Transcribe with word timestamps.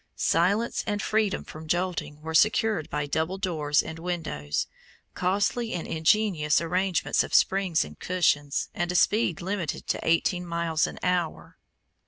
Silence 0.15 0.83
and 0.87 0.99
freedom 0.99 1.43
from 1.43 1.67
jolting 1.67 2.19
were 2.23 2.33
secured 2.33 2.89
by 2.89 3.05
double 3.05 3.37
doors 3.37 3.83
and 3.83 3.99
windows, 3.99 4.65
costly 5.13 5.73
and 5.73 5.87
ingenious 5.87 6.59
arrangements 6.59 7.23
of 7.23 7.35
springs 7.35 7.85
and 7.85 7.99
cushions, 7.99 8.69
and 8.73 8.91
a 8.91 8.95
speed 8.95 9.41
limited 9.41 9.85
to 9.85 9.99
eighteen 10.01 10.43
miles 10.43 10.87
an 10.87 10.97
hour. 11.03 11.55